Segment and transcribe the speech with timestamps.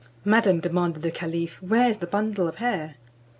[0.25, 2.95] "Madam," demanded the caliph, "where is the bundle of hair?"